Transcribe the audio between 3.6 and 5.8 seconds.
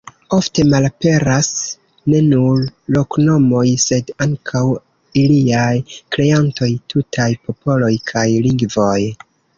sed ankaŭ iliaj